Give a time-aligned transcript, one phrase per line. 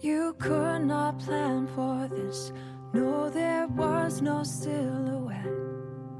[0.00, 2.52] You could not plan for this.
[2.92, 5.46] No, there was no silhouette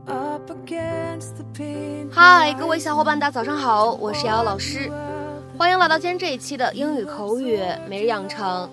[0.06, 2.10] up against the pain.
[2.10, 4.90] 嗨，各位小伙伴，大家早上好，我是瑶瑶老师，
[5.56, 8.68] 欢迎来到今天这一期的英语口语每日养成。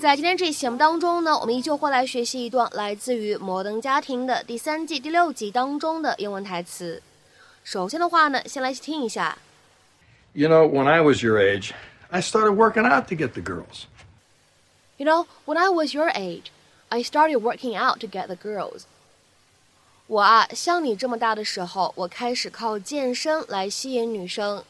[0.00, 7.02] 在今天这一期节目当中呢，我们依旧会来学习一段来自于《摩登家庭》的第三季第六集当中的英文台词。
[7.62, 9.38] 首先的话呢，先来听一下。
[10.34, 11.70] You know, when I was your age,
[12.10, 13.86] I started working out to get the girls.
[14.98, 16.52] You know, when I was your age,
[16.90, 18.84] I started working out to get the girls.
[20.06, 24.64] 我啊，像你这么大的时候，我开始靠健身来吸引女生。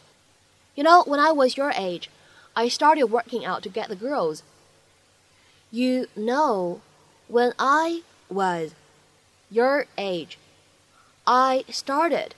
[0.74, 2.08] You know, when I was your age,
[2.54, 4.40] I started working out to get the girls.
[5.70, 6.80] You know,
[7.28, 8.72] when I was
[9.50, 10.38] your age,
[11.24, 12.30] I started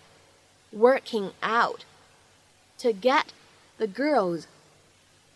[0.72, 1.84] working out
[2.78, 3.26] to get
[3.78, 4.46] the girls.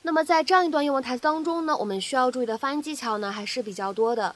[0.06, 4.36] 那么在这样一段英文台词当中呢，我们需要注意的发音技巧呢还是比较多的。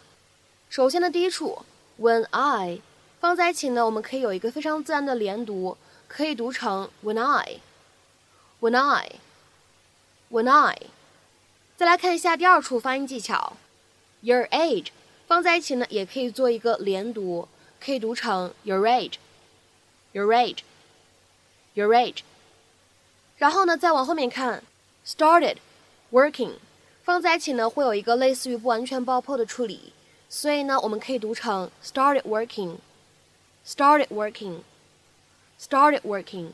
[0.67, 1.59] 首先的第一处
[2.01, 2.79] ，when I
[3.19, 10.75] 放在一起呢，我们可以有一个非常自然的连读，可以读成 when I，when I，when I。
[11.77, 13.53] 再来看一下第二处发音技巧
[14.21, 14.87] ，your age
[15.27, 17.47] 放在一起呢，也可以做一个连读，
[17.79, 22.21] 可以读成 your age，your age，your age。
[23.37, 24.63] 然后呢，再往后面看
[25.09, 25.55] ，started
[26.11, 26.51] working
[27.03, 29.91] 放在一起呢，会有一个类似于不完全爆破的处理，
[30.29, 36.51] 所以呢，我们可以读成 started working，started working，started working。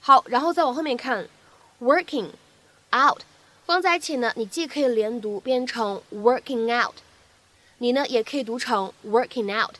[0.00, 1.28] 好，然后再往后面看
[1.80, 2.28] ，working
[2.94, 3.22] out
[3.64, 6.96] 放在一起呢，你既可以连读变成 working out，
[7.78, 9.76] 你呢也可以读成 working out，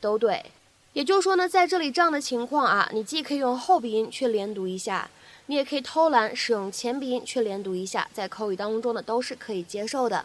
[0.00, 0.44] 都对。
[0.92, 5.08] 也就是说呢，在这里这样的情况啊，你既可以用后鼻音去连读一下。
[5.52, 10.24] 你也可以偷懒使用前鼻音去连读一下，在口语当中呢都是可以接受的。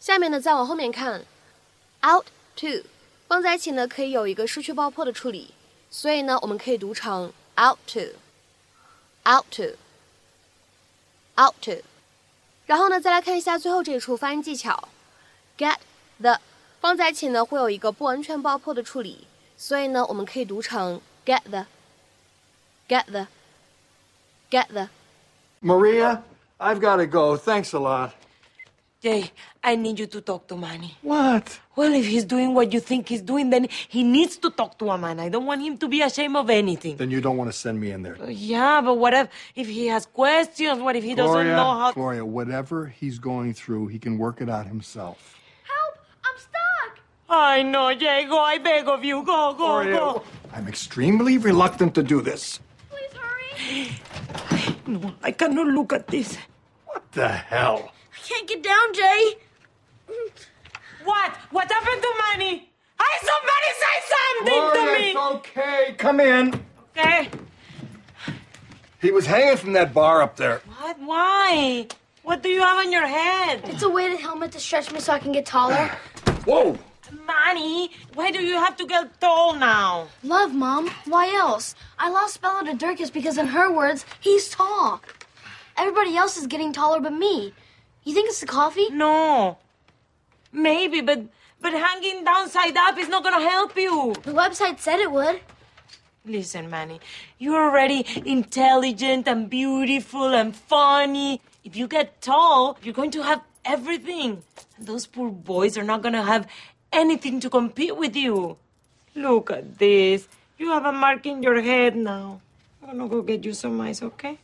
[0.00, 1.26] 下面呢再往后面看
[2.02, 2.24] ，out
[2.56, 2.82] to
[3.28, 5.52] 放在一起呢可以有一个失去爆破的处理，
[5.90, 7.30] 所以呢我们可以读成
[7.60, 9.74] out to，out to，out
[11.60, 11.82] to。
[12.64, 14.88] 然后呢再来看一下最后这一处发音技巧
[15.58, 15.76] ，get
[16.18, 16.40] the
[16.80, 19.26] 放在一起呢会有一个不完全爆破的处理，
[19.58, 23.26] 所以呢我们可以读成 get the，get the。
[24.52, 24.88] Get the.
[25.62, 26.22] Maria,
[26.60, 27.36] I've got to go.
[27.36, 28.14] Thanks a lot.
[29.00, 29.32] Jay,
[29.64, 30.96] I need you to talk to Manny.
[31.02, 31.58] What?
[31.74, 34.90] Well, if he's doing what you think he's doing, then he needs to talk to
[34.90, 35.18] a man.
[35.18, 36.98] I don't want him to be ashamed of anything.
[36.98, 38.16] Then you don't want to send me in there.
[38.22, 40.80] Uh, yeah, but what if, if he has questions?
[40.80, 41.90] What if he doesn't know how?
[41.90, 45.36] Gloria, whatever he's going through, he can work it out himself.
[45.66, 45.94] Help!
[46.24, 47.00] I'm stuck!
[47.28, 48.26] I know, Jay.
[48.28, 49.24] Go, I beg of you.
[49.24, 50.22] Go, go, Gloria, go.
[50.52, 52.60] I'm extremely reluctant to do this.
[52.88, 53.90] Please hurry!
[54.86, 56.36] No, I cannot look at this.
[56.86, 57.92] What the hell?
[58.12, 59.34] I can't get down, Jay.
[61.04, 61.36] What?
[61.50, 62.68] What happened to Manny?
[63.00, 65.10] Hey, somebody say something Gloria, to me!
[65.10, 65.94] it's okay.
[65.98, 66.60] Come in.
[66.96, 67.28] Okay.
[69.00, 70.62] He was hanging from that bar up there.
[70.80, 71.00] What?
[71.00, 71.86] Why?
[72.22, 73.62] What do you have on your head?
[73.64, 75.88] It's a weighted helmet to stretch me so I can get taller.
[76.44, 76.78] Whoa!
[77.26, 80.08] Manny, why do you have to get tall now?
[80.22, 80.90] Love, Mom.
[81.04, 81.74] Why else?
[81.98, 85.00] I lost Bella to Dirkus because, in her words, he's tall.
[85.76, 87.52] Everybody else is getting taller but me.
[88.04, 88.88] You think it's the coffee?
[88.90, 89.58] No.
[90.52, 91.24] Maybe, but
[91.60, 94.14] but hanging downside up is not gonna help you.
[94.24, 95.40] The website said it would.
[96.24, 97.00] Listen, Manny,
[97.38, 101.40] you're already intelligent and beautiful and funny.
[101.64, 104.42] If you get tall, you're going to have everything.
[104.78, 106.46] Those poor boys are not gonna have
[106.92, 108.56] anything to compete with you.
[109.14, 110.28] Look at this.
[110.58, 112.40] You have a mark in your head now.
[112.82, 114.38] I'm gonna go get you some ice, okay?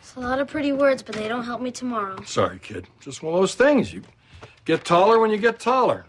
[0.00, 2.22] It's a lot of pretty words, but they don't help me tomorrow.
[2.24, 2.86] Sorry, kid.
[3.00, 3.92] Just one of those things.
[3.92, 4.02] You
[4.64, 6.04] get taller when you get taller.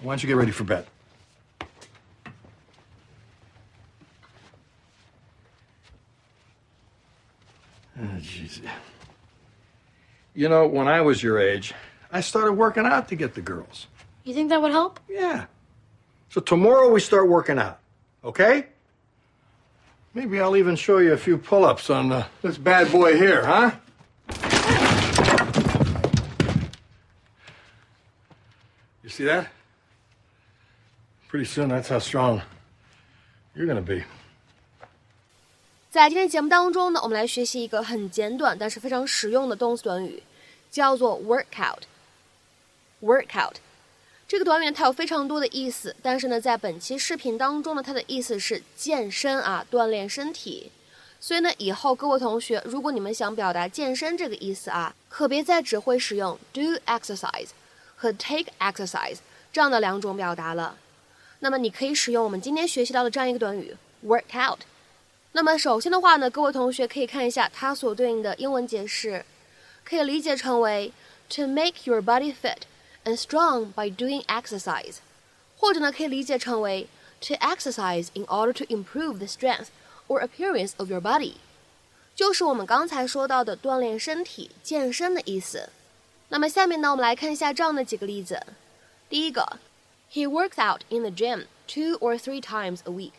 [0.00, 0.86] Why don't you get ready for bed?
[8.00, 8.60] Oh, jeez.
[10.34, 11.74] You know, when I was your age,
[12.11, 13.87] I started working out to get the girls.
[14.23, 14.99] You think that would help?
[15.09, 15.45] Yeah.
[16.29, 17.77] So tomorrow we start working out,
[18.23, 18.67] okay?
[20.13, 23.43] Maybe I'll even show you a few pull ups on uh, this bad boy here,
[23.45, 23.71] huh?
[29.03, 29.47] You see that?
[31.27, 32.41] Pretty soon, that's how strong
[33.55, 34.03] you're gonna be.
[35.89, 40.23] 在今天节目当中呢，我们来学习一个很简短但是非常实用的动词短语，
[40.71, 41.81] 叫做 workout。
[43.02, 43.54] Workout
[44.26, 50.70] 这个短语它有非常多的意思，但是呢，在本期视频当中呢，它的意思是健身啊，锻炼身体。
[51.18, 57.48] 所以呢，以后各位同学，如果你们想表达健身这个意思啊，可别再只会使用 do exercise
[57.96, 59.16] 和 take exercise
[59.50, 60.76] 这样的两种表达了。
[61.40, 63.74] 那么你可以使用我们今天学习到的这样一个短语
[64.04, 64.60] work out。
[65.32, 69.24] 那么首先的话呢，各位同学可以看一下它所对应的英文解释，
[69.84, 70.92] 可以理解成为
[71.30, 72.58] to make your body fit
[73.07, 74.97] and strong by doing exercise，
[75.57, 76.87] 或者呢可以理解成为
[77.21, 79.67] to exercise in order to improve the strength
[80.07, 81.35] or appearance of your body，
[82.15, 85.69] 就是我们刚才说到的锻炼身体、健身的意思。
[86.29, 88.41] 那么下面呢，我们来看一下这样的几个例子。
[89.09, 89.59] 第一个，
[90.11, 93.11] He works out in the gym two or three times a week。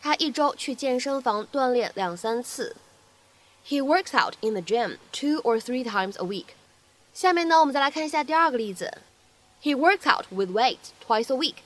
[0.00, 2.76] 他一周去健身房锻炼两三次。
[3.66, 6.46] He works out in the gym two or three times a week。
[7.12, 8.98] 下面呢，我们再来看一下第二个例子。
[9.62, 11.56] He works out with weights twice a week。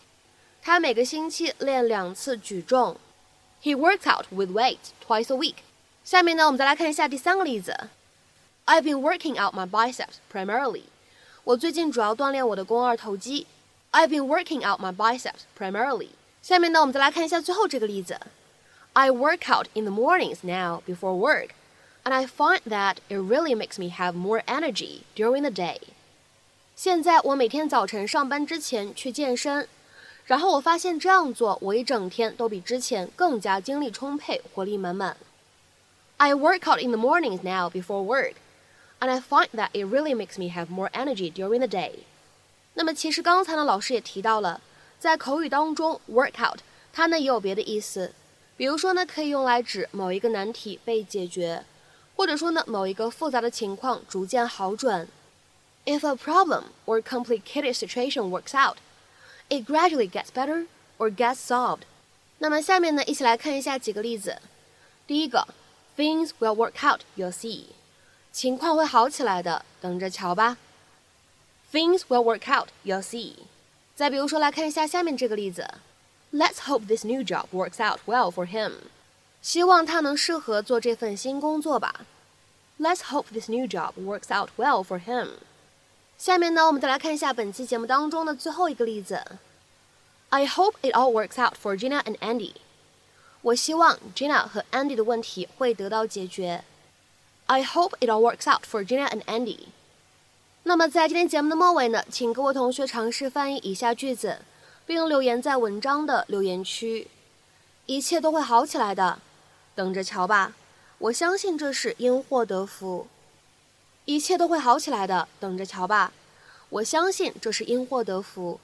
[0.63, 2.97] 他每个星期练两次举重。
[3.63, 5.57] He works out with weights twice a week。
[6.05, 7.91] 下面呢，我们再来看一下第三个例子。
[8.65, 10.85] I've been working out my biceps primarily。
[11.45, 13.47] 我最近主要锻炼我的肱二头肌。
[13.91, 16.11] I've been working out my biceps primarily。
[16.41, 18.19] 下面呢，我们再来看一下最后这个例子。
[18.95, 21.51] I work out in the mornings now before work,
[22.05, 25.79] and I find that it really makes me have more energy during the day.
[26.78, 29.68] 现在我每天早晨上班之前去健身，
[30.26, 35.18] 然后我发现这样做，我一整天都比之前更加精力充沛、活力满满。
[36.18, 38.34] I work out in the mornings now before work,
[39.00, 41.94] and I find that it really makes me have more energy during the day.
[42.76, 44.62] 那么其实刚才呢，老师也提到了。
[45.00, 46.60] 在口语当中，workout
[46.94, 48.14] 它呢也有别的意思，
[48.56, 51.66] 比如说呢可以用来指某一个难题被解决，
[52.16, 55.08] 或者说呢某一个复杂的情况逐渐好转。
[55.87, 58.77] If a problem or complicated situation works out,
[59.49, 60.67] it gradually gets better
[60.97, 61.83] or gets solved。
[62.39, 64.41] 那么下面呢一起来看一下几个例子。
[65.07, 65.49] 第一个，
[65.97, 67.65] Things will work out, you'll see。
[68.31, 70.57] 情况会好起来的，等着瞧吧。
[71.73, 73.35] Things will work out, you'll see。
[73.97, 75.69] 再比如说，来看一下下面这个例子：
[76.33, 78.73] Let's hope this new job works out well for him。
[79.43, 82.07] 希望他能适合做这份新工作吧。
[82.79, 85.31] Let's hope this new job works out well for him。
[86.18, 89.24] 下面呢，我们再来看一下本期节目当中的最后一个例子
[90.30, 92.54] ：I hope it all works out for Gina and Andy。
[93.44, 96.64] 我希望 Gina 和 Andy 的问题会得到解决。
[97.46, 99.68] I hope it all works out for Gina and Andy。
[100.64, 104.40] 那么在今天节目的末尾呢，请各位同学尝试翻译以下句子，
[104.88, 107.08] 并留言在文章的留言区。
[107.86, 109.20] 一切都会好起来的，
[109.76, 110.56] 等着瞧吧。
[110.98, 113.08] 我相信这是因祸得福。
[114.08, 116.14] 一切都会好起来的，等着瞧吧。
[116.70, 118.60] 我相信这是因祸得福。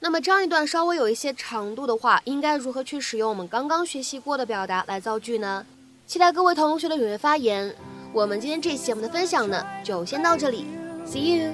[0.00, 5.64] 那么这样一段稍微有一些长度的话，应该如何去使用我们刚刚学习过的表达来造句呢？
[6.06, 7.74] 期待各位同学的踊跃发言。
[8.12, 10.66] 我们今天这期节目的分享呢，就先到这里。
[11.06, 11.52] See you.